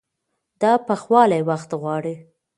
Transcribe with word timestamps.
دا 0.61 0.73
پخوالی 0.87 1.41
وخت 1.49 1.69
غواړي. 1.81 2.15